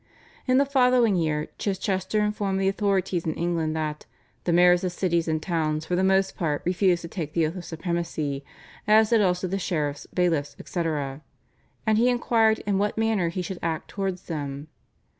In 0.47 0.57
the 0.57 0.65
following 0.65 1.15
year 1.15 1.49
Chichester 1.59 2.21
informed 2.21 2.59
the 2.59 2.67
authorities 2.67 3.27
in 3.27 3.35
England 3.35 3.75
that 3.75 4.07
"the 4.45 4.51
mayors 4.51 4.83
of 4.83 4.91
cities 4.91 5.27
and 5.27 5.39
towns 5.39 5.85
for 5.85 5.95
the 5.95 6.03
most 6.03 6.35
part 6.35 6.63
refused 6.65 7.03
to 7.03 7.07
take 7.07 7.33
the 7.33 7.45
oath 7.45 7.55
of 7.55 7.63
supremacy, 7.65 8.43
as 8.87 9.11
did 9.11 9.21
also 9.21 9.47
the 9.47 9.59
sheriffs, 9.59 10.07
bailiffs, 10.11 10.55
etc.," 10.59 11.21
and 11.85 11.99
he 11.99 12.09
inquired 12.09 12.63
in 12.65 12.79
what 12.79 12.97
manner 12.97 13.29
he 13.29 13.43
should 13.43 13.59
act 13.61 13.89
towards 13.89 14.23
them. 14.23 14.69